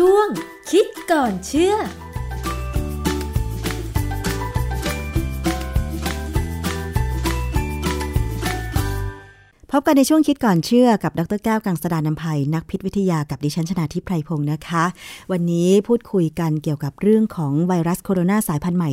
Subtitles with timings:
[0.00, 0.28] ช่วง
[0.70, 1.78] คิดก่อนเชื่อพ
[9.80, 14.84] บกันในช่วงคิดก่อนเชื่อกับดรแก้วกังสดานนภัยนักพิษวิทยากับดิฉันชนาทิพไพรพงศ์นะคะ
[15.32, 18.90] วันนี้พูดคุยกันเกี่ยวกับเรื่องของไวรัสโคโรนาสายพันธุ์ใหม่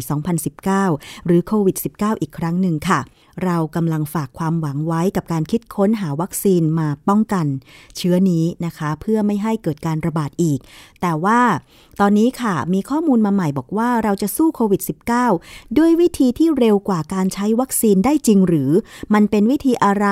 [0.81, 2.99] 2019 หรือโควิด -19 อีกครั้งหนึ่งค่ะ
[3.45, 7.45] เรากำลังฝากความหวังไว้กับการคิดค้นหาวัคซีนมาป้องกัน
[7.97, 10.59] เชื้อนี้นะคะ เพื่อไม่ให้เกิดการระบาดอีก
[11.01, 11.39] แต่ว่า
[11.99, 14.81] ตอนนี้ค่ะมีข้อมูลมาใหม่บอกว่าเราจะสู้โควิด
[15.29, 18.71] -19 ด้วยวิธีที่เร็วกว่าการใช้วัคซีนได้จริงหรือ
[19.13, 20.07] มันเป็นวิธีอะไร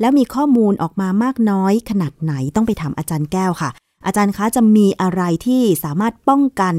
[0.00, 3.70] แล้วมีข้อมูลออกมามากน้อยขนาดไหนต้องไปถามอาจารย์แก้วค่ะ
[4.06, 6.74] อาจารย์คะจะมีอะไรที่สามารถป้องกัน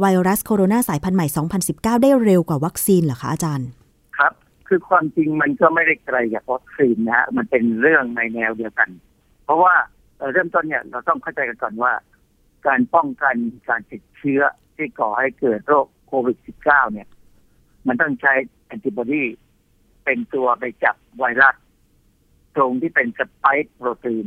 [0.00, 1.26] ไวรัสโคโรนาสายพันธุ์ใหม่
[1.64, 3.66] 2019 ได้เร็วกว่าวัคซีนเหรอคะอาจารย์
[4.72, 8.90] คือความจริงมันก็ไม่ได้ไกลจากวัคซีนนะฮะมันเป็นเรื่องในแนวเดียวกัน
[9.44, 9.74] เพราะว่า
[10.32, 11.92] เริ่มต้นเนี่ยเราต้องเข้าใจกันก่อนว่า
[12.66, 13.36] การป้องกัน
[13.68, 14.42] การติดเชื้อ
[14.76, 17.08] ที่ก่อให้เกิดโรคโควิด -19 เนี่ย
[17.86, 18.32] มันต้องใช้
[18.66, 19.24] แอนติบอดี
[20.04, 21.54] เป็นตัวไปจับไวรัส
[22.56, 24.26] ตรงที่เป็นสไปค์โปรตีน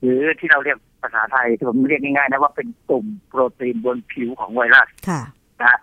[0.00, 4.88] หรือที่เราเรียกภาษาไทยที่ผมเรียกง่ายๆนะว่าเป็นกลุ่มโปรตีนบนผิวของไวรัส
[5.62, 5.78] นะ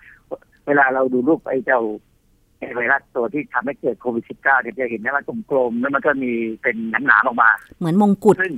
[0.68, 1.82] เวลาเราดูรูปไอ้เจ้า
[2.76, 8.54] ไวรัสตัวที่ทำให้เกิดโควิด -19 เนี่ยจะเห็นได้ว่ากลมๆแล้วมันก็มีเป็นหนาๆออกมา เหมือนมงกุฎซึ่ง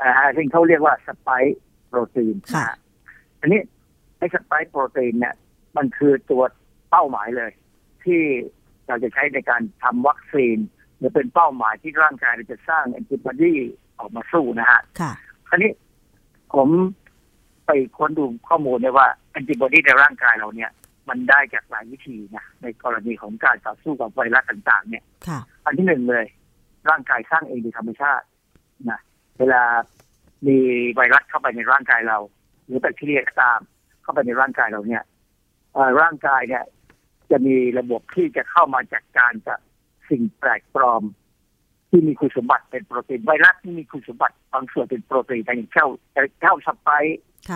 [0.00, 2.66] อ่าซึ่งเขาเรียกว่าสไปค์โปรตีนค่ะ
[3.40, 3.60] อันนี้
[4.18, 5.34] ไอ้สไปค์โปรตีนเนี่ย
[5.76, 6.42] มันคือตัว
[6.90, 7.50] เป้าหมายเลย
[8.04, 8.20] ที่
[8.86, 10.58] เราจะใช้ในการทำวัคซีน
[10.98, 13.54] หรือเป็นเป้าหมายที่ร่างกายจะสร้างแอนติบอดี
[13.98, 15.12] ออกมาสู้นะฮะค่ะ
[15.48, 15.70] คราวนี้
[16.54, 16.68] ผม
[17.66, 20.70] ไปค้นดูข้อมูลเนี่ยว่าแอนติบอดีในร่างกายเราเนี่ย
[21.10, 25.04] มันได้จากหลายวิธีนะในกรณีของการต่อสู้กับไวรัสต่างๆ เนี่ย
[25.64, 26.26] อันที่หนึ่งเลย
[26.90, 28.26] ร่างกายสร้างเองโดยธรรมชาติ
[28.90, 29.00] นะ
[29.38, 29.62] เวลา
[30.46, 30.58] มี
[30.94, 32.18] ไวรัสเข้าไปในร่างกายเรา
[32.66, 33.60] หรือแบคทีเรียก็ตาม
[34.02, 35.02] เข้าไปในร่างกายเราเนี่ย
[36.00, 36.64] ร่างกายเนี่ย
[37.30, 39.58] จะมีระบบที่จะเข้ามาจัดการกับ
[40.10, 41.02] สิ่งแปลกปลอม
[41.90, 45.86] ที่มีคุณสมบัติเป็นโปรตีนไวรัสที่มีคุณสมบัติบางส่วนเป็นโปรตีนแต่อย่างเช่า
[46.40, 46.90] เช่าสไป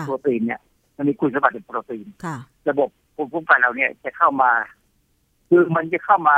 [0.05, 0.61] โปรตีนเนี่ย
[0.97, 2.05] มันมีคุณสมบัติเป็นโปรตีน
[2.69, 4.51] ระบบ ภูมิคุ้มกันเราเนี่ยจะเข้ามา
[5.49, 6.35] คือมันจะเข้ามา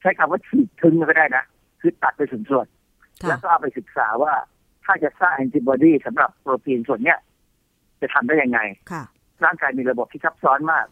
[0.00, 1.44] ใช้คำว่าฉีดทึงก็ได้นะ
[1.80, 2.66] คือตัดไปถึงส่วน
[3.28, 4.32] แล้วก็เอาไปศึกษาว่า
[4.84, 7.18] ถ้าจะสร้างแอนติบอดีสำหรับโปรตีนส่วนเนี้ย
[8.00, 8.60] จะทำได้ยังไง
[9.44, 10.86] ร่างกายมีระบบที่ซับซ้อนมาก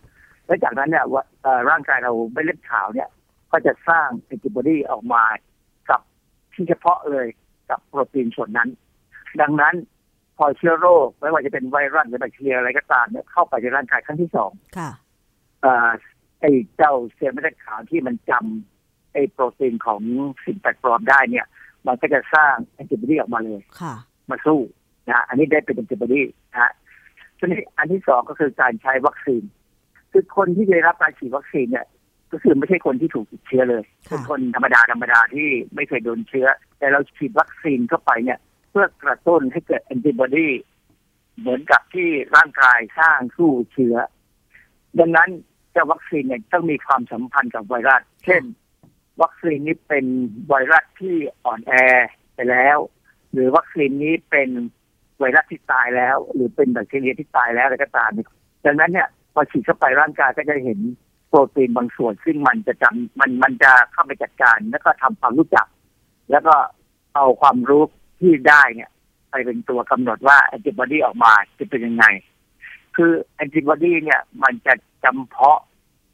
[0.47, 1.25] และจากนั้นเนี่ยว่า
[1.71, 3.09] ร่างกายเราไม่เล็ดขาวเนี่ย
[3.53, 5.23] ก็จะสร้างแอนติบอดีออกมา
[5.91, 6.01] กับ
[6.55, 7.27] ที่เฉพาะเลย
[7.71, 8.69] กับโปรตีนส่วนนั้น
[9.41, 9.75] ดังนั้น
[10.37, 14.91] พอเชื้อโรค ไม่ว่าจะเป็นไวรัสหรือแบคทีเรียอะไรก็ตามเนี่ยเข้าไปในร่างกายครั้งที่สองค่ะ
[16.41, 20.01] ไอ้เจ้าเซลล์เม็ดเลือดขาวที่มันจำไอ้โปรตีนของ
[20.45, 21.47] สิ่งแปลกปลอมได้เนี่ย
[21.87, 23.95] มันก็จะสร้างแอนติบอดีออกมาเลยค่ะ
[24.31, 24.61] มาสู้
[25.09, 26.73] นะอันนี้ได้เป็นแอนติบอดีนะฮะ
[27.39, 29.43] ทีนี้อันที่สองก็คือการใช้วัคซีน
[30.13, 31.87] คือคนที่ได้รับการฉีดวัคซีนเนี่ย
[32.33, 36.47] ก็คือไม่ใช่คนที่ถูกติดเชื้อเลยเป็นคนธรรมดาธรรมดาที่ไม่เคยโดนเชื้อ
[36.79, 38.39] แต่เราฉีดวัคซีนเข้าไปเนี่ย
[38.75, 40.49] พื่อกระตุ้นให้เกิดแอนติบอดี
[41.39, 43.97] เหมือนกับที่ร่างกายสร้างสู้เชื้อ
[44.99, 45.31] ดังนั้น
[45.75, 48.43] จะวัคซีนเนี่ยต้องมีความสัมพันธ์กับไวรัส เช่น
[49.23, 50.05] วัคซีนนี้เป็น
[50.49, 51.73] ไวรัสที่อ่อนแอ
[52.35, 52.79] ไปแล้ว
[53.33, 54.49] หรือวัคซีนนี้เป็น
[55.19, 58.11] ไวรัสที่ตายแล้ว หรือเป็นแบคทีเรียที่ตายแล้วอะไรก็ตาม
[58.67, 60.79] ดังนั้นเนี่ยพอฉีดเข้าไปร่างกายก็จะเห็น
[61.29, 65.67] โปรตีนบางส่วน ซึ่งมันจะจำมันมันจะเข้าไปจัดการ แล้วก็ทำความรู้จัก
[66.31, 66.55] แล้วก็
[67.15, 67.85] เอาความรู้
[68.25, 68.91] ที่ได้เนี่ย
[69.31, 72.05] ไปเป็นตัวกำหนดว่าแอนติบอดีออกมาจะเป็นยังไง
[72.97, 74.75] คือแอนติบอดีเนี่ย มันจะ
[75.05, 75.61] จำเพาะ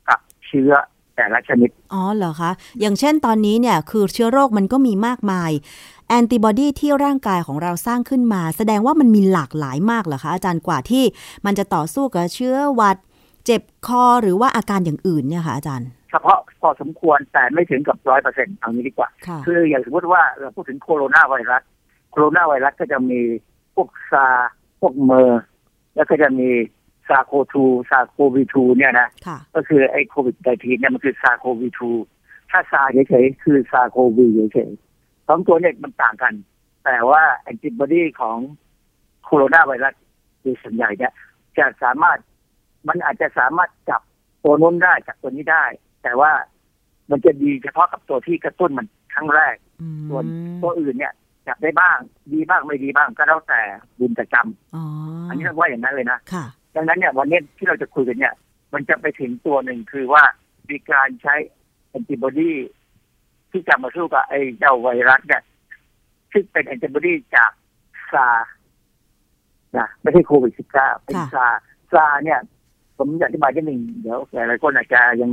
[0.08, 0.72] กับเชื้อ
[1.16, 2.50] แต่ละชนิด อ๋อเหรอคะ
[2.80, 5.50] อย่างเช่นตอนนี้เนี่ย คือเชื้อโรคมันก็มีมากมาย
[6.08, 11.04] แอนติบอดีที่ร่างกายของเราสร้างขึ้นมา แสดงว่ามันมีหลากหลายมากเหรอคะ อาจารย์กว่าที่
[11.46, 12.96] มันจะต่อสู้กับเชื้อหวัด
[13.46, 19.08] เจ็บคอหรือว่าอาการอย่างอื่นเนี่ยค่ะอาจารย์ เฉพาะพอสมควรแต่ไม่ถึงกับร้อยเปอร์เซ็นต์เอางี้ดีกว่า
[19.46, 21.62] คืออย่างสมมติว่าเราพูดถึงโคโรนาไวรัส
[22.10, 23.20] โคโรนาไวรัสก็จะมี
[23.74, 24.26] พวก SARS
[24.80, 25.42] พวก MERS
[25.94, 26.48] แล้วก็จะมี
[27.08, 29.08] SARS-CoV-2 SARS-CoV-2 เนี่ยนะ
[29.54, 31.90] ก็คือไอ้ COVID-19 เนี่ยมันคือ SARS-CoV-2
[32.50, 36.34] ถ้า SARS เฉยๆคือ SARS-CoV เฉยๆสองตัวเนี่ยมันต่างกัน
[36.84, 38.38] แต่ว่าแอนติบอดีของ
[39.24, 39.94] โคโรนาไวรัส
[40.40, 41.12] โดยส่วนใหญ่เนี่ย
[41.58, 42.18] จะสามารถ
[42.88, 44.02] มันอาจจะสามารถจับ
[44.44, 45.64] ตัวนู้นได้จับตัวนี้ได้
[46.02, 46.32] แต่ว่า
[47.10, 49.56] มันจะดีเฉพาะกับตัวที่กระตุ้นมันครั้งแรก
[50.08, 50.24] ส่วน
[50.62, 51.14] ตัวอื่นเนี่ย
[51.46, 51.98] จับได้บ้าง
[52.32, 53.60] ดีบ้างไม่ดีบ้างก็แล้วแต่
[53.98, 56.18] บุญแต่จำอันนี้เรียกว่าอย่างนั้นเลยนะ
[56.74, 58.34] ดังนั้นเนี่ยวันนี้ที่เราจะคุยกันเนี่ย
[58.74, 60.22] มันจะไปถึงตัวหนึ่งคือว่า
[60.70, 61.34] มีการใช้
[61.88, 62.52] แอนติบอดี
[63.50, 65.42] ที่จะมาสู้กับไอ้เจ้าไวรัสเนี่ย
[66.32, 67.50] ซึ่งเป็นแอนติบอดีจาก
[68.12, 68.28] ซา
[69.76, 71.46] นะไม่ใช่โควิดสิบเก้าเป็นซา
[71.92, 72.40] ซาเนี่ย
[72.98, 75.30] ผมอยากอธิบายนิดหนึ่งเดี๋ยวหลายคนอาจจะยัง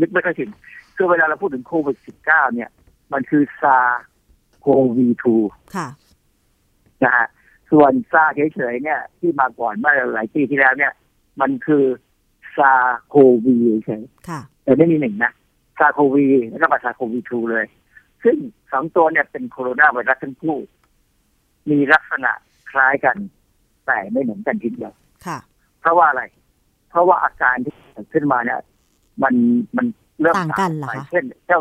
[0.00, 0.50] นึกไม่ค่อยถึง
[0.96, 2.70] คือเวลาเราพูดถึงโควิดสิบเก้าเนี่ย
[3.12, 3.78] มันคือซา
[4.66, 5.36] โควีทู
[5.76, 5.88] ค่ะ
[7.04, 7.26] นะฮะ
[7.70, 10.92] ส่วนซาเฉยๆเนี่ย ที่มาก่อนเมื่อหลายปีที่แล้วเนี่ย
[11.40, 11.84] มันคือ
[12.56, 14.02] SARS-CoV เฉย
[14.64, 15.32] แต่ไม่มีหนึ่งนะ
[15.78, 17.66] SARS-CoV แล้วก็มา SARS-CoV-2 เลย
[18.24, 18.36] ซึ่ง
[18.72, 20.58] สองตัวเนี่ยเป็นโคโรนาไวรัสทั้งคู่
[21.70, 22.32] มีลักษณะ
[22.70, 23.16] คล้ายกัน
[23.86, 24.92] แต่ไม่เหมือนกันทีเดียว
[25.26, 25.38] ค่ะ
[25.80, 26.22] เพราะว่าอะไร
[26.90, 28.60] เพราะว่าอาการที่เกิดขึ้นมาเนี่ย
[29.22, 29.34] มัน
[29.76, 29.86] มัน
[30.20, 31.60] เริ่มต่างกันเหรอเช่นเจ้า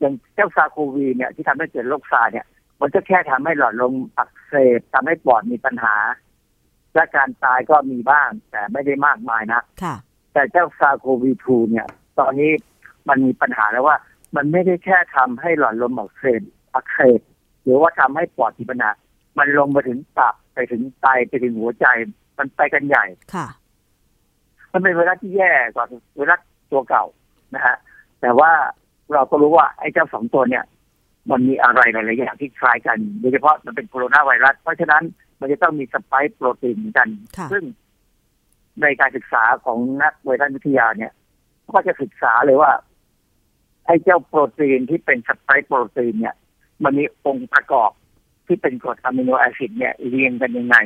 [0.00, 2.46] อย่างเจ้า SARS-CoV เนี่ยที่ทำให้เกิดโรค SARS เนี่ย
[2.80, 5.94] มันจะแค่ทำให้หลอดลมอักเสบทำให้ปอดมีปัญหา
[6.94, 9.94] และการตายก็มีบ้าง แต่ไม่ได้มากมายนะค่ะ
[10.32, 11.86] แต่เจ้าซาโควีทูเนี่ย
[12.18, 12.50] ตอนนี้
[13.08, 13.96] มันมีปัญหาแล้วว่า
[14.36, 16.42] มันไม่ได้แค่ทำให้หลอดลมอักเสบ
[16.74, 17.20] อักเสบ
[17.64, 18.90] หรือว่าทำให้ปอดมีปัญหา
[19.38, 21.86] มันลงมาถึงตับไปถึงไตไปถึงหัวใจ
[22.38, 23.04] มันไปกันใหญ่
[23.34, 23.46] ค่ะ
[24.72, 25.86] มันเป็นไวรัสที่แย่กว่า
[26.16, 27.04] ไวรัสตัวเก่า
[27.54, 27.76] นะฮะ
[28.20, 28.52] แต่ว่า
[29.12, 30.64] เราก็รู้ว่าไอ้เจ้าสองตัวเนี่ย
[31.30, 35.02] มันมีอะไรหลายๆอย่างที่คล้ายกัน โดยเฉพาะมันเป็นโคโรนาไวรัส เพราะฉะนั้น
[35.40, 37.08] มันจะต้องมี spike protein เหมือนกัน
[37.52, 37.64] ซึ่ง
[38.82, 41.12] ในการศึกษาของนักไวรัสวิทยาเนี่ย
[41.72, 42.72] ก็จะศึกษาเลยว่า
[43.86, 46.34] ไอ้เจ้าโปรตีนที่เป็น spike protein เนี่ย
[46.84, 47.90] มันมีองค์ประกอบ
[48.46, 50.76] ที่เป็นกรด amino acid เนี่ยเรียงกันยังไง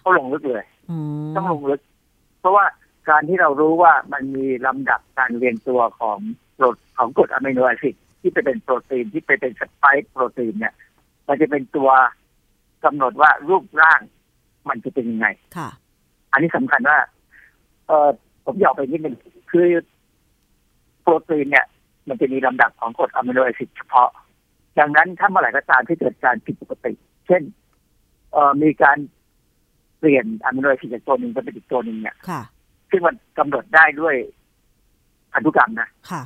[0.00, 0.64] เขาลงลึกเลย
[1.36, 1.80] ต้องลงลึก
[2.40, 2.64] เพราะว่า
[3.08, 6.18] การที่เรารู้ว่ามันมีลำดับการเรียงตัวของ
[6.58, 10.74] กรดของกรด amino acid ที่ไปเป็นโปรตีนที่ไปเป็น spike protein เนี่ย
[11.28, 11.90] มันจะเป็นตัว
[12.84, 14.00] กำหนดว่ารูปร่าง
[14.68, 15.26] มันจะเป็นยังไง
[15.56, 15.68] ค่ะ
[16.32, 16.98] อันนี้สำคัญว่า
[17.86, 18.08] เออ
[18.44, 19.16] ผมอยากไปนิดนึง
[19.50, 19.66] คือ
[21.02, 21.66] โปรตีนเนี่ย
[22.08, 24.08] มันจะมีลำดับของกรดอะมิโนแอซิดเฉพาะ
[24.78, 26.92] ดังนั้นถ้าเมื่อไหร่ก็ตามที่เกิดการผิดปกติ
[27.26, 27.42] เช่น
[28.32, 28.98] เอ่อมีการ
[29.98, 32.16] เปลี่ยนอะมิโนแอซิดจากตัวหนึ่งไปเป็นอีกตัวหนึ่งเนี่ย
[32.90, 34.14] ซึ่งมันกำหนดได้ด้วย
[35.32, 36.22] พันธุกรรมนะ ค่ะ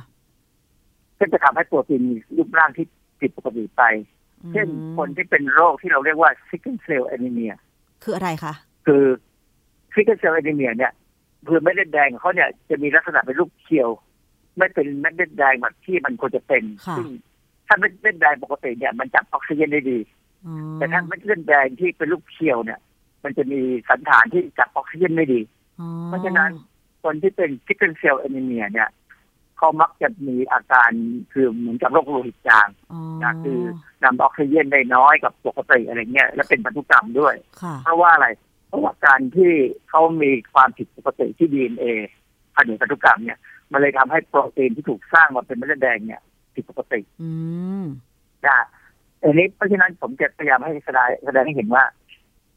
[1.23, 2.85] ซึ่งจะทำให้โปรตีนมีรูปร่างที่
[3.19, 3.83] ผิดปกติไป
[4.53, 4.67] เช่น
[4.97, 7.53] คนที่เป็นโรคที่เราเรียกว่า sickle cell anemia
[8.03, 8.53] คืออะไรคะ
[8.85, 9.03] คือ
[9.93, 10.91] sickle cell anemia เนี่ย
[11.47, 13.89] คือเม็ดเลือดแดงเขาเนี่ยจะมีลักษณะเป็นรูปเคียว
[14.57, 16.63] ไม่เป็นเม็ดเลือดแดงแบบที่มันควรจะเป็น
[16.97, 17.07] ซึ่ง
[17.67, 19.99] ถ้าเม็ดเลือดแดงปกติเนี่ย มันจับออกซิเจนได้ดี
[20.75, 22.79] แต่ถ้าเม็ดเลือดแดงที่เป็นรูปเคียวเนี่ย
[23.23, 23.59] มันจะมี
[23.89, 25.41] สัณฐานที่จับออกซิเจนไม่ดี
[26.05, 26.49] เพราะฉะนั้น
[27.03, 28.89] คนที่เป็น sickle cell anemia เนี่ย
[29.63, 30.91] เขามักจะมีอาการ
[31.33, 32.67] คือเหมือนกับโรคโลหิตจาง
[33.23, 33.59] นะคือ
[34.03, 37.35] นำออกซิเจนได้น้อยกว่าปกติอะไรเงี้ยและเป็นพันธุกรรมด้วย
[37.83, 38.27] เพราะว่าอะไร
[38.67, 39.51] เพราะว่าการที่
[39.89, 41.85] เขามีความผิดปกติที่ดีเอ็นเอ
[42.55, 43.39] บนพันธุกรรมเนี่ย
[43.71, 46.21] มันเลยทำให้โปรตีนที่ถูกสร้างมาเป็นเม็ดเลือดแดงเนี่ย
[46.55, 46.99] ผิดปกติ
[48.45, 48.59] นะ
[49.21, 51.83] อันนี้เพราะฉะนั้นผมจะพยายามให้แสดงแสดงให้เห็นว่า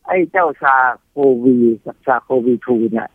[0.07, 3.09] ไอ้เจ้า SARS-CoV กับ SARS-CoV-2 เนี่ย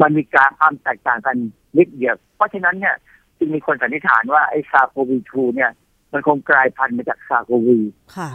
[0.00, 1.36] มันมีการความแตกต่างกัน
[1.78, 3.11] นิดเดียว เพราะฉะนั้นเนี่ยจึ
[3.46, 5.70] งมีคนสันนิษฐานว่าไอ้ SARS-CoV-2 เนี่ย
[6.12, 7.78] มันคงกลายพันธุ์มาจาก SARS-CoV
[8.16, 8.30] ค่ะ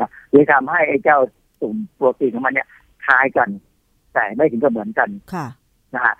[0.00, 1.18] นะเลยทำให้ไอ้เจ้า
[1.60, 2.68] กลุ่มโปรตีนของมันเนี่ย
[3.06, 3.48] คล้ายกัน
[4.14, 5.46] แต่ไม่ถึงกับเหมือนกันค่ะ
[5.94, 6.14] นะฮะ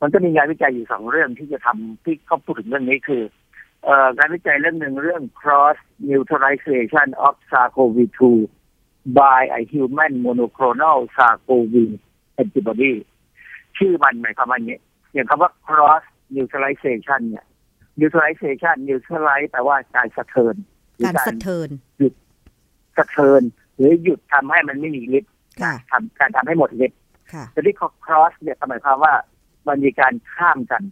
[0.00, 3.22] มันก็มีงานวิจัยอยู่สองเรื่องที่จะทำที่เขาพูดถึงเรื่องนี้คือ
[3.84, 5.76] เอ่องานวิจัยเรื่องหนึ่งเรื่อง cross
[6.10, 8.20] neutralization of SARS-CoV-2
[9.18, 11.74] by a human monoclonal SARS-CoV
[12.42, 12.92] antibody
[13.78, 14.80] ชื่อมันหมายความว่าอย่าง
[15.14, 16.04] อย่างคำว่า cross
[16.36, 17.44] neutralization เนี่ย
[18.00, 20.54] neutralization neutralize แปลว่าการสะเทิน
[21.04, 21.68] การสะเทิน
[21.98, 22.12] หยุด
[22.96, 23.42] สะเทิน
[23.76, 25.32] หรือหยุดทำให้มันไม่มีฤทธิ์
[25.90, 26.98] ทำการทำให้หมดฤทธิ์
[27.52, 29.14] แต่ที่ cross เนี่ยหมายความว่า
[29.68, 30.82] มันมีการข้ามกัน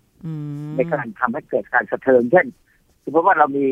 [0.76, 2.46] ในการทำให้เกิดการสะเทินเช่น
[3.04, 3.66] สมมติว่าเรามี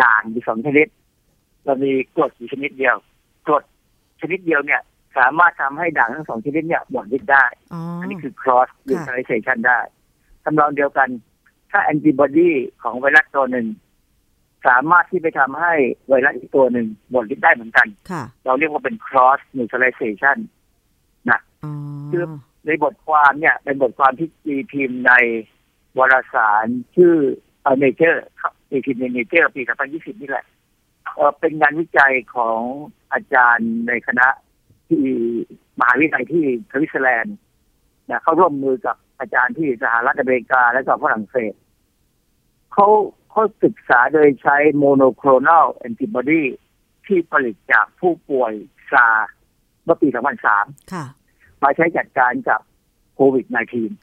[0.00, 0.86] ด่างอยู่สองชนิด
[1.64, 2.96] เรามีกรดอยู่ชนิดเดียว
[3.46, 3.64] กรด
[4.20, 4.80] ชนิดเดียวเนี่ย
[5.18, 7.46] สามารถทำให้ด่างทั้งสองชนิดเนี่ยหมดฤทธิ์ได้
[8.00, 11.08] อันนี้คือ cross neutralization ได้ทำนองเดียวกัน
[11.70, 12.50] ถ้าแอนติบอดี
[12.82, 13.66] ของไวรัสตัวหนึ่ง
[14.66, 15.72] สามารถที่ไปทำให้
[16.08, 17.88] ไวรัสอีกตัวหนึ่งหมดฤทธิ์ได้เหมือนกัน
[18.44, 20.38] เราเรียกว่าเป็น cross neutralization
[21.30, 21.40] นะ
[22.10, 22.24] คือ
[22.66, 25.12] ในบทความเนี่ย เป็นบทความที่ตีพิมพ์ใน
[25.98, 26.66] วารสาร
[26.96, 27.14] ชื่อ
[27.78, 28.24] Nature
[28.70, 30.46] ตีพิมพ์ใน Nature ปี 2020 นี่แหละ
[31.38, 32.60] เป็นงานวิจัยของ
[33.12, 34.28] อาจารย์ในคณะ
[34.88, 35.04] ที่
[35.78, 37.36] มหาวิทยาลัยที่สวิตเซอร์แลนด์
[38.10, 41.54] นะเขาร่วมมือกับ อาจารย์ที่สหรัฐอเมริกาและก็ฝรั่งเศส
[42.72, 42.88] เขา
[43.30, 46.42] เขาศึกษาโดยใช้ monoclonal antibody
[47.06, 48.52] ที่ผลิตจากผู้ป่วย
[48.92, 49.08] ซา
[49.84, 50.08] เมื่อปี
[50.84, 52.60] 2003 มาใช้จัดการกับ
[53.14, 53.46] โควิด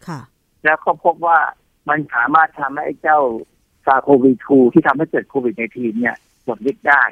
[0.03, 1.39] -19 แล้วเขาพบว่า
[1.89, 3.19] มันสามารถทำให้เจ้า
[3.85, 7.03] ซาโควีทูที่ทำให้เกิดโควิด -19 เนี่ยหมดฤทธิ์ได้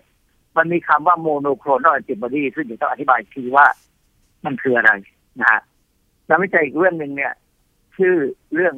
[0.58, 3.66] มันมีคำว่าโมโนโครนัลแอนติบอดีซึ่งเดี๋ยวต้องอธิบายทีว่า
[4.46, 4.92] มันคืออะไร
[5.40, 5.62] นะฮะ
[6.28, 7.34] งานวิจัยอีกเรื่องหนึ่งเนี่ย
[7.98, 8.16] ชื่อ
[8.54, 8.76] เรื่อง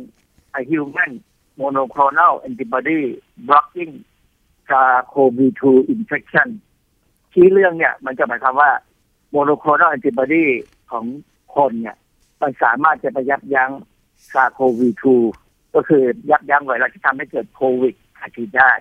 [0.71, 1.11] human
[1.59, 2.99] monoclonal antibody
[3.47, 3.93] blocking
[4.69, 5.63] SARS-CoV-2
[5.95, 6.49] infection
[7.33, 8.71] ที่เรื่องเนี่ย มันจะหมายความว่า
[9.35, 10.45] monoclonal antibody
[10.91, 11.05] ของ
[11.55, 11.97] คนเนี่ย
[12.41, 13.71] มันสามารถจะไปยับยั้ง
[14.31, 15.03] SARS-CoV-2
[15.75, 18.71] ก็คือยับยั้งไวรัสที่ทำให้เกิดโควิดอาชีพได้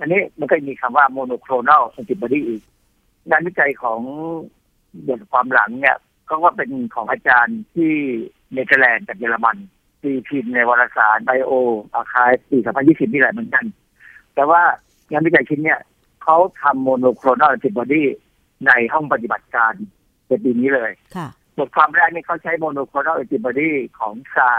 [0.00, 2.62] อันนี้มันก็มีคำว่า monoclonal antibody อีก
[3.28, 4.00] งานวิจัยของ
[5.08, 5.96] บทความหลังเนี่ย
[6.30, 7.92] ก็ว่าเป็นของอาจารย์ที่
[8.52, 9.56] เนเธอร์แลนด์กับเยอรมัน
[10.02, 11.50] ตีพิมพ์ในวารสารไบโอ
[11.94, 13.64] อาคายปี 2020 นี่แหละเหมือนกัน
[14.34, 14.62] แต่ว่า
[15.10, 15.80] งานวิจัยชิ้นเนี่ย
[16.22, 18.04] เขาทำ monoclonal antibody
[18.66, 19.72] ในห้องปฏิบัติการ
[20.28, 20.90] ในปีนี้เลย
[21.58, 24.50] บทความแรกนี่เขาใช้ monoclonal antibody ของ SARS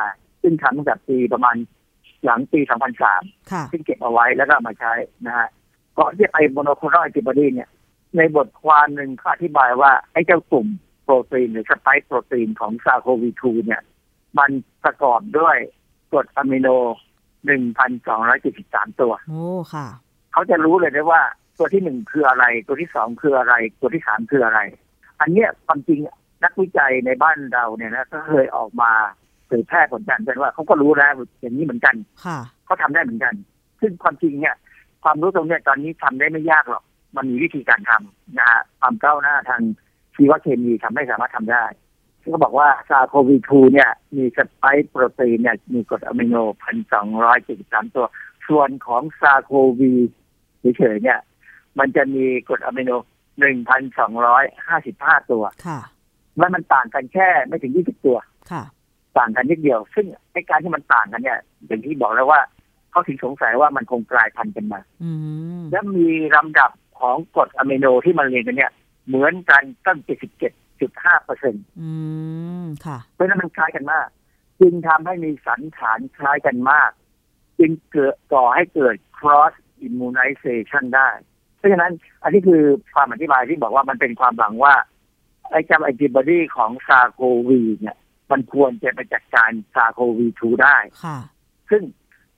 [0.42, 1.56] ซึ่งทำตั้งแต่ปีประมาณ
[2.26, 2.60] หลังปี
[3.16, 4.94] 2003 ซึ่งเก็บเอาไว้แล้วก็มาใช้
[5.26, 5.50] นะฮะ
[6.00, 7.70] ก่อนที่จะไป monoclonal antibody เนี่ย
[8.18, 10.68] ในบทความหนึ่งเขาอธิบายว่าไอ้เจ้ากลุ่ม
[11.10, 13.82] โปรตีนหรือสไปค์โปรตีนของซาโควี2เนี่ย
[14.38, 14.52] มัน
[14.84, 15.58] ประกอบด้วย
[16.12, 16.68] กรดอะมิโน
[17.64, 19.88] 1,273 ตัว โอ้ ค่ะ
[20.32, 21.22] เขาจะรู้เลยได้ว่า
[21.58, 24.60] ตัวที่หนึ่งคืออะไร ตัวที่สองคืออะไร ตัวที่สามคืออะไร
[25.22, 26.00] อันเนี้ยความจริง
[26.44, 28.92] นักวิจัยในบ้านเราเนี่ยนะก็เคยออกมา
[29.48, 33.34] เผยแพร่ผลการเป็นว่าเขาก็รู้แล้วอย่างนี้เหมือนกัน ค่ะเขาทำได้เหมือนกัน
[33.82, 34.56] ซึ่งความจริงเนี่ย
[35.04, 36.84] ความรู้ตรงเนี้ยตอนนี้ทำได้ไม่ยากหรอก
[37.16, 39.62] มันมีวิธีการทำนะฮะความก้าวหน้าทาง
[40.20, 41.66] ชีวเคมีทำให้สามารถทำได้
[42.34, 48.06] ก็บอกว่าซาโควี2เนี่ยมีสไปค์โปรตีนเนี่ยมีกรดอะมิโนพันสองร้อยเจ็ดสิบสามตัว
[48.48, 49.94] ส่วนของซาโควี
[50.78, 51.20] เฉยๆเนี่ย
[51.80, 52.92] มันจะมีกรดอะมิโน
[53.40, 55.80] หนึ่งพันสองร้อยห้าสิบห้าตัว ค่ะ
[56.38, 58.18] แล้วมันต่างกันแค่ไม่ถึงยี่สิบตัว
[58.52, 58.64] ค่ะ
[59.18, 62.42] ต่างกันนิดเดียว ซึ่งในการที่มันต่างกันเนี่ย อย่างที่บอกแล้วว่า
[62.92, 64.80] เขาถึงสงสัยว่ามันคงกลายพันธุ์กันมา
[65.72, 68.72] แล้วมีลำดับของกรดอะมิโนที่มันเรียนกันเนี่ย
[69.10, 70.52] เหมือนกันตั้งเจ็ดสิบเจ็ด
[70.82, 71.64] จุดห้าเปอร์เซ็นต์
[73.14, 74.08] เพราะนั้นมันคล้ายกันมาก
[74.60, 76.92] จึงทำให้มีสันฐานคล้ายกันมาก
[77.60, 79.54] จึงเกิดก่อให้เกิด cross
[79.88, 81.10] immunization ได้
[81.58, 81.92] เพราะฉะนั้น
[82.24, 82.64] อันนี้คือ
[82.94, 84.76] ความอธิบายที่บอกว่ามันเป็นความหวังว่า
[85.52, 87.98] ไอ้จำแอนติบอดีของซาโควีเนี่ย
[88.32, 91.18] มันควรจะไปจัดการ SARS-CoV-2 ได้ค่ะ
[91.70, 91.84] ซึ่ง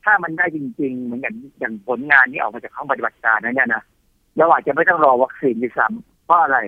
[0.03, 3.83] ถ้ามันได้จริง ๆ เหมือนอย่างอย่างผลงานนี้ออกมาจากห้องปฏิบัติการนั้นเนี่ยนะ
[4.37, 6.59] เราอาจจะไม่ต้องรอวัคซีนด้วยซ้ำเพ ราะอะไร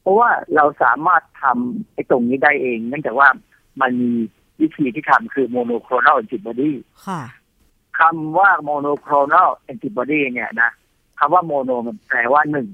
[0.00, 3.28] เพราะว่าเราสามารถทำไอ้ตรงนี้ได้เอง เนื่องจากว่า
[3.80, 4.12] มันมี
[4.60, 6.72] วิธีที่ทำคือ monoclonal antibody
[7.98, 10.70] คำว่า monoclonal antibody เนี่ยนะ
[11.18, 12.68] คำว่า mono มันแปลว่าหนึ่ง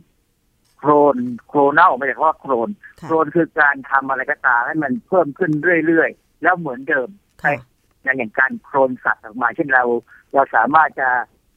[0.79, 2.69] โครนclonal ไม่ใช่ว่า clone
[3.07, 5.51] clone คือการทำอะไรก็ตามให้มันเพิ่มขึ้น
[5.87, 7.09] เรื่อยๆ แล้วเหมือนเดิม
[7.41, 7.53] ใช่
[8.03, 9.85] อย่างการโคลนสัตว์ออกมา เช่นเรา
[10.35, 11.09] เราสามารถจะ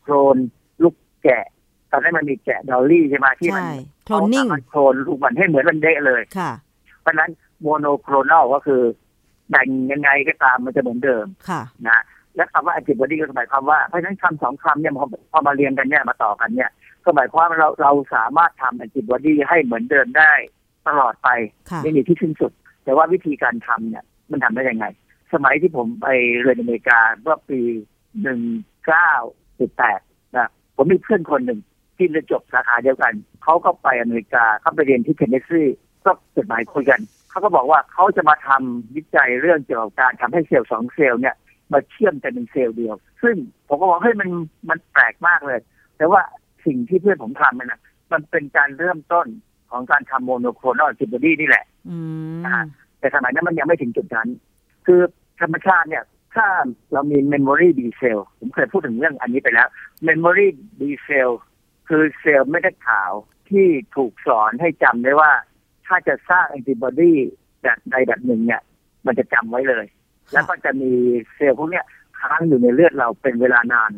[0.02, 0.36] โคลน
[0.84, 1.46] ลูกแกะ
[1.92, 3.64] ตอนนั้นมันมีแกะดอลลี่ใช่ไหมที่มัน
[4.06, 6.52] โคลนนิ่งโคลนลูกมันให้เหมือนมันเดะเลยค่ะ
[7.02, 8.82] เพราะนั้น monoclonal ก็คือ
[9.50, 12.00] แบ่งยังไงก็ตามมันจะเหมือนเดิมค่ะนะ
[12.36, 14.94] และคำว่า antibody ก็หมายความว่าเพราะฉะนั้นคำสองคำเนี่ย
[15.32, 16.70] พอมาเรียงกันเนี่ยมาต่อกันเนี่ย
[17.04, 20.34] ก็หมายความว่าเราเราสามารถทำแอนติบอดีให้เหมือนเดิมได้
[20.88, 21.30] ตลอดไป
[21.84, 22.52] ไม่มีที่สิ้นสุด
[22.84, 24.86] แต่ว่าวิธีการทำเนี่ยมันทำได้ยังไง
[25.34, 26.08] สมัยที่ผมไป
[26.42, 27.60] เรียนอเมริกาเมื่อปี
[28.22, 28.42] หนึ่ง
[28.88, 29.12] เก้า
[29.60, 30.00] สิบแปด
[30.38, 31.60] นะผมมีเพื่อนคนหนึ่ง
[32.02, 35.64] ที่เรียนจบสาขาเดียวกัน เขาก็ไปอเมริกาเขาไปเรียนที่เทนเนสซี
[36.06, 41.36] ก็จดหมายคุยกัน เขาก็บอกว่าเขาจะมาทำวิจัยเรื่องเกี่ยวกับการทำให้เซลล์สองเซลล์เนี่ย
[41.72, 43.36] มาเชื่อมกันเป็นเซลล์เดียว ซึ่ง
[43.68, 44.30] ผมก็บอกเฮ้ยมัน
[44.70, 45.60] มันแปลกมากเลย
[45.98, 46.22] แต่ว่า
[46.66, 47.80] สิ่งที่เพื่อนผมทำมันนะ
[48.12, 49.28] มันเป็นการเริ่มต้น
[49.72, 51.66] ของการทำ monoclonal antibody นี่แหละ
[53.00, 54.28] แต่สมัยนั้นมันยังไม่ถึงจุดนั้น
[54.86, 55.00] คือ
[55.42, 56.04] ธรรมชาติเนี่ย
[56.36, 56.48] ถ้า
[56.94, 59.68] เรามี memory B cell ผมเคยพูดถึงเรื่องอันนี้ไปแล้ว
[60.06, 61.30] memory B cell
[61.94, 63.12] คือเซลล์เม็ดเลือดขาว
[63.50, 65.32] ที่ถูกสอนให้จำได้ว่า
[65.88, 67.14] ถ้าจะสร้างแอนติบอดี
[67.62, 68.62] แบบใดแบบหนึ่งเนี่ย
[69.06, 69.86] มันจะจำไว้เลย
[70.34, 70.92] แล้วก็จะมี
[71.36, 71.82] เซลล์พวกนี้
[72.20, 73.92] ค้างอยู่ในเลือดเราเป็นเวลานาน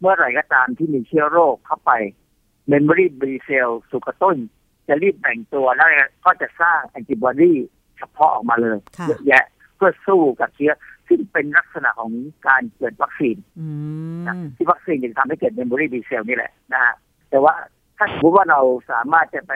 [0.00, 1.92] เมื่อไหร่ก็ตามที่มีเชื้อโรคเข้าไป
[2.68, 4.36] memory B cell สุกต้น
[4.88, 5.88] จะรีบแบ่งตัวแล้ว
[6.24, 7.52] ก็จะสร้างแอนติบอดี
[7.98, 9.44] เฉพาะออกมาเลยเยอะแยะ
[9.76, 10.72] เพื่อสู้กับเชื้อ
[11.08, 12.12] ซึ่งเป็นลักษณะของ
[12.48, 13.36] การเกิดวัคซีน
[14.56, 16.94] ที่วัคซีนจะทำให้เกิด memory B cell นี่แหละนะฮะ
[17.30, 17.54] แต่ว่า
[17.96, 19.54] ถ้าสมมติว่าเราสามารถจะไป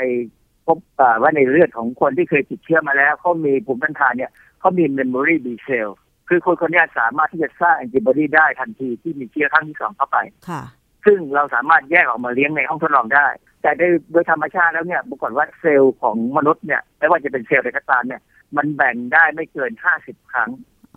[0.67, 0.79] พบ
[1.23, 5.88] ว่าในเลือดของคนที่เคยติดเชื้อมาแล้วเขามีภูมิต้านทานเนี่ยเขามี memory B cell
[6.29, 10.62] คือคนคนนี้สามารถที่จะสร้างแอนติบอดีได้ทันทีที่มีเชื้อครั้งที่สองเข้าไปค่ะ
[11.07, 13.27] ซึ่งเราสามารถแยกออกมาเลี้ยงในห้องทดลองได้
[13.62, 18.21] แต่โดยโดยธรรมชาติแล้วเนี่ยปรากฏว่าเซลล์ของมนุษย์เนี่ยไม่ว่าจะเป็นเซลล์ใดก็ตามเนี่ย
[18.57, 20.50] มันแบ่งได้ไม่เกินห้าสิบครั้ง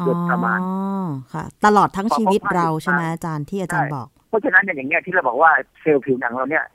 [0.06, 0.60] โดยประมาณ
[1.34, 6.66] ค่ะ ตลอดทั้งชีวิตเราใช่ไหมอาจารย์ที่อาจารย์บอกเพ ราะฉะนั้นอย่างเงี้ยที่เราบอกว่าเซลล์ผิวหนังเราเนี่ย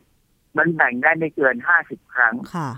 [0.59, 2.71] มันแบ่งได้ไม่เกินห้าสิบครั้งค่ะ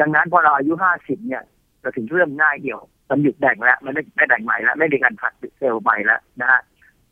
[0.00, 1.42] ดังนั้นพอเราอายุห้าสิบเนี่ย
[1.80, 6.60] เราถึงเริ่มง่ายเดียวมันหยุดแบ่งแล้ว มันไม่ไม่แบ่งใหม่แล้ว ไม่มีการผลัดเซลล์ใหม่แล้วนะฮะ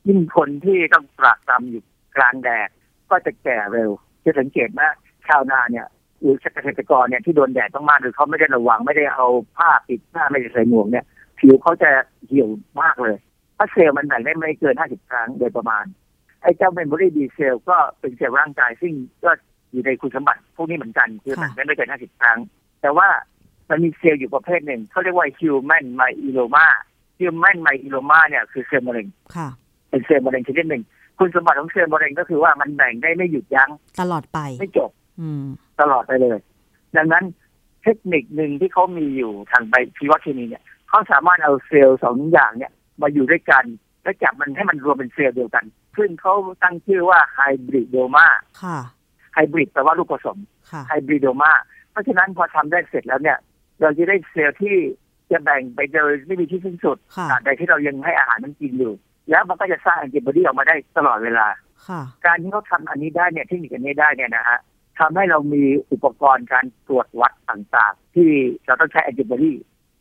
[0.09, 1.83] ยิ่งคนที่ต้องปรักตำอยู่
[2.17, 2.69] กลางแดด
[3.11, 3.91] ก็จะแก่เร็ว
[4.25, 4.89] จะสังเกตว่า
[5.29, 5.87] ชาวนาเนี่ย
[6.21, 11.05] หรือเกษตรกรเนี่ยที่โดนแดดต้องมากหรือเขาไม่ได้ระวังไม่ได้เอาผ้าปิดหน้าไม่ได้ใส่หมวกเนี่ย
[11.39, 11.91] ผิวเขาจะ
[12.27, 12.49] เหี่ยว
[12.83, 13.17] มากเลย
[13.55, 15.85] เพราะเซลล์มันแบ่งได้ไม่เกิน50ครั้งโดยประมาณ
[16.43, 18.93] ไอ้เจ้า memory B cell ก็เป็นเซลล์ร่างกาย ซึ่ง
[19.25, 19.31] ก็
[19.71, 22.39] อยู่ในคุณสมบัติพวกนี้เหมือนกัน คือแบ่งได้ไม่เกิน50ครั้ง
[22.81, 23.09] แต่ว่า
[23.71, 26.67] มันมีเซลล์อยู่ประเภทหนึ่งเขาเรียกว่า human myeloma
[27.21, 29.07] human myeloma เนี่ยคือเซลล์มะเร็ง
[29.91, 30.83] เป็นเซลล์มะเร็งชนิดหนึ่ง
[31.19, 33.71] คุณสมบัติของเซลล์มะเร็งก็คือว่ามันแบ่งได้ไม่หยุดยั้ง
[34.01, 34.91] ตลอดไปไม่จบ
[35.81, 36.39] ตลอดไปเลย
[36.97, 37.25] ดังนั้น
[37.83, 43.65] เทคนิคหนึ่งที่เขามีอยู่ทางไปชีวเคมีเนี่ยเขาสามารถเอาเซลล์สองอย่างเนี่ย มาอยู่ด้วยกัน
[44.03, 45.65] และจับมันให้มันรวมเป็นเซลล์เดียวกัน
[46.01, 48.27] ซึ่งเขาตั้งชื่อว่าไฮบริดโดมา
[49.35, 50.39] ไฮบริดแปลว่าลูกผสม
[50.89, 51.53] ไฮบริดโดมา
[51.91, 53.39] เพราะฉะนั้นพอทำได้เสร็จแล้วเนี่ย
[53.81, 54.77] เราจะได้เซลล์ที่
[55.31, 56.97] จะแบ่งไปโดยไม่มีที่สิ้นสุด
[57.45, 58.95] แต่ที่เรายังให้อาหารมันกินอยู่
[59.31, 61.47] แล้วมันก็จะสร้างแอนติบอดีออกมาได้ตลอดเวลา
[62.27, 64.59] การที่เขาทาอันนี้ได้เนี่ยเทคนิคอันนี้ได้เนี่ยนะฮะ
[65.01, 68.31] ทำให้เรามีอุปกรณ์การตรวจวัดต่างๆ ที่
[68.67, 69.53] เราต้องใช้แอนติบอดี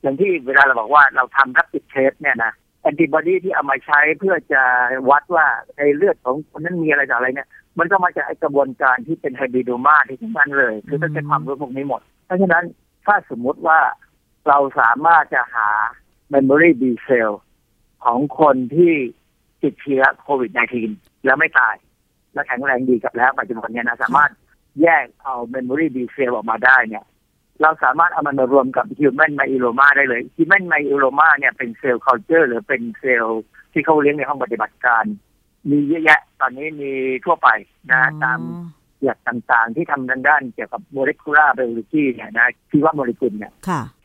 [0.01, 4.61] อย่างที่เวลาเราบอกว่าเราทำรับติดเทสเนี่ยนะ แอนติบอดีที่เอามาใช้เพื่อจะ
[5.09, 12.63] วัดว่าในเลือดของคนนั้นมีอะไรต่ออะไรเนี่ย มันก็มาจากกระบวนการที่เป็นไฮบริโดมาที่ทั้งนั้นเลย คือต้องใช้ความรู้พวกนี้หมด เพราะฉะนั้น
[13.05, 13.79] ถ้าสมมุติว่า
[14.47, 15.69] เราสามารถจะหา
[16.33, 17.31] Memory B cell
[18.05, 18.93] ของคนที่
[19.63, 20.51] ติดเชื้อโควิด
[20.87, 21.75] -19 แล้วไม่ตาย
[22.33, 24.31] และแข็งแรงดีกับแล้วปัจจุบันเนี่ยนะสามารถ
[24.81, 27.03] แยกเอา Memory B cell ออกมาได้เนี่ย
[27.61, 33.41] เราสามารถเอามันมารวมกับ Human Myeloma ได้เลย Human Myeloma เนี่ยเป็นเซลล์ culture หรือเป็นเซลล์
[33.73, 35.03] ที่เขาเลี้ยงในห้องปฏิบัติการ
[35.69, 36.91] มีเยอะแยะ ตอนนี้มี
[37.25, 37.49] ทั่วไป
[37.91, 38.39] นะตาม
[39.03, 43.53] หลักต่างๆ ที่ทำด้านเกี่ยวกับโมเลกุลาร์ไบโอโลจีเนี่ยนะชีวโมเลกุลเนี่ย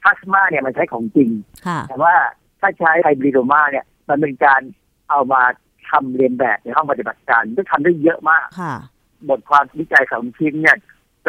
[0.02, 1.31] พลาสมาเนี่ยมันใช้ของจริง
[1.88, 2.14] แต่ว่า
[2.61, 4.61] ถ้าใช้ hybridoma เนี่ย มันเป็นการ
[5.11, 5.42] เอามา
[5.90, 8.46] ทำเลียนแบบในห้องปฏิบัติการก็ทำได้เยอะมาก
[9.28, 10.76] บทความวิจัยของชิ้นเนี่ย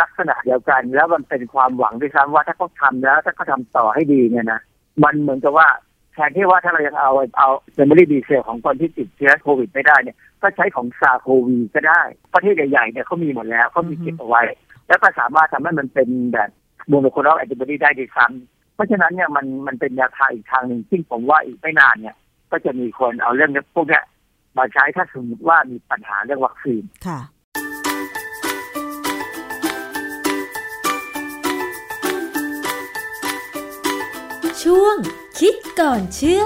[0.01, 4.61] ลักษณะเดียวกัน แล้วมันเป็นความหวังด้วยซ้ำว่าถ้าเขาทำแล้วถ้าเขาทำต่อให้ดีเนี่ยนะ
[5.03, 5.67] มันเหมือนกับว่า
[6.13, 12.01] แทนที่ว่าถ้าเรายังเอาเอา memory B cell ของคนที่ติดเชื้อโควิดไม่ได้เนี่ยก็ใช้ของ SARS-CoV ก็ได้
[12.33, 14.41] ประเทศใหญ่ๆเนี่ยเขามีหมดแล้วเขามีเก็บเอาไว้
[14.87, 16.49] แล้วก็สามารถทำให้มันเป็นแบบ
[16.89, 22.15] โมโนโคลอแอนติบอดีได้ดีซ้ำเพราะฉะนั้นเนี่ยมันมันเป็นยาทางอีกทางหนึ่งซึ่งผมว่าอีกไม่นานเนี่ย
[22.51, 24.01] ก็จะมีคนเอาเรื่องพวกนี้
[24.57, 27.19] มาใช้ถ้าสมมติว่ามีปัญหาเรื่องวัคซีนค่ะ
[34.69, 34.97] ช่วง
[35.39, 36.43] คิดก่อนเชื่อ